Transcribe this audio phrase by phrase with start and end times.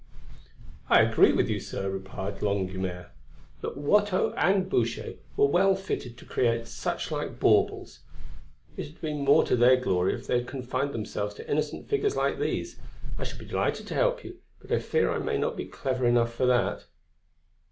[0.89, 3.11] "I agree with you, sir," replied Longuemare,
[3.61, 7.99] "that Watteau and Boucher were well fitted to create such like baubles;
[8.75, 12.15] it had been more to their glory if they had confined themselves to innocent figures
[12.15, 12.79] like these.
[13.19, 16.07] I should be delighted to help you, but I fear I may not be clever
[16.07, 16.85] enough for that."